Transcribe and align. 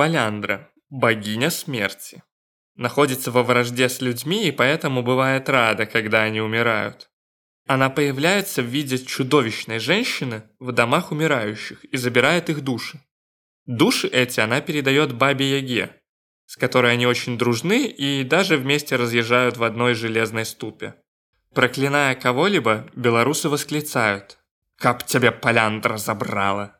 Поляндра– 0.00 0.70
богиня 0.88 1.50
смерти. 1.50 2.22
Находится 2.74 3.30
во 3.30 3.42
вражде 3.42 3.86
с 3.86 4.00
людьми 4.00 4.48
и 4.48 4.50
поэтому 4.50 5.02
бывает 5.02 5.50
рада, 5.50 5.84
когда 5.84 6.22
они 6.22 6.40
умирают. 6.40 7.10
Она 7.66 7.90
появляется 7.90 8.62
в 8.62 8.64
виде 8.64 8.96
чудовищной 8.96 9.78
женщины 9.78 10.44
в 10.58 10.72
домах 10.72 11.12
умирающих 11.12 11.84
и 11.84 11.98
забирает 11.98 12.48
их 12.48 12.62
души. 12.62 12.98
Души 13.66 14.08
эти 14.08 14.40
она 14.40 14.62
передает 14.62 15.12
бабе 15.12 15.58
Яге, 15.58 15.94
с 16.46 16.56
которой 16.56 16.94
они 16.94 17.06
очень 17.06 17.36
дружны 17.36 17.86
и 17.86 18.24
даже 18.24 18.56
вместе 18.56 18.96
разъезжают 18.96 19.58
в 19.58 19.64
одной 19.64 19.92
железной 19.92 20.46
ступе. 20.46 20.94
Проклиная 21.54 22.14
кого-либо, 22.14 22.88
белорусы 22.94 23.50
восклицают 23.50 24.38
«Кап 24.76 25.04
тебя 25.04 25.30
поляндра 25.30 25.98
забрала!» 25.98 26.79